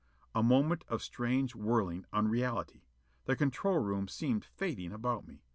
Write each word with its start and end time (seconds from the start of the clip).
A 0.33 0.41
moment 0.41 0.83
of 0.87 1.03
strange 1.03 1.53
whirling 1.55 2.07
unreality. 2.11 2.87
The 3.25 3.35
control 3.35 3.77
room 3.77 4.07
seemed 4.07 4.43
fading 4.43 4.91
about 4.93 5.27
me. 5.27 5.43